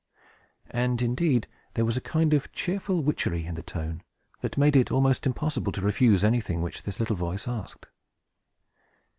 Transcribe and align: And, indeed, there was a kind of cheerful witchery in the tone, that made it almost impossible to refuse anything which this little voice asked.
And, 0.71 0.99
indeed, 0.99 1.45
there 1.75 1.85
was 1.85 1.95
a 1.95 2.01
kind 2.01 2.33
of 2.33 2.51
cheerful 2.51 3.03
witchery 3.03 3.45
in 3.45 3.53
the 3.53 3.61
tone, 3.61 4.01
that 4.39 4.57
made 4.57 4.75
it 4.75 4.91
almost 4.91 5.27
impossible 5.27 5.71
to 5.73 5.81
refuse 5.81 6.23
anything 6.23 6.63
which 6.63 6.81
this 6.81 6.99
little 6.99 7.15
voice 7.15 7.47
asked. 7.47 7.85